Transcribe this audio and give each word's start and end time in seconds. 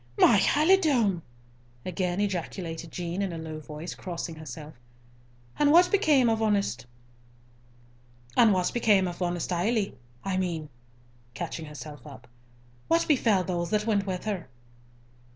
"My 0.17 0.39
halidome!" 0.39 1.21
again 1.85 2.19
ejaculated 2.19 2.91
Jean, 2.91 3.21
in 3.21 3.31
a 3.31 3.37
low 3.37 3.59
voice, 3.59 3.93
crossing 3.93 4.33
herself. 4.33 4.73
"And 5.59 5.71
what 5.71 5.91
became 5.91 6.27
of 6.27 6.41
honest 6.41 6.87
Ailie—I 8.35 10.37
mean," 10.37 10.69
catching 11.35 11.65
herself 11.67 12.07
up, 12.07 12.27
"what 12.87 13.07
befell 13.07 13.43
those 13.43 13.69
that 13.69 13.85
went 13.85 14.07
with 14.07 14.25
her?" 14.25 14.49